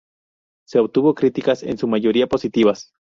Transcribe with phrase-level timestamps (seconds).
[0.67, 2.91] Se obtuvo críticas en su mayoría positivas.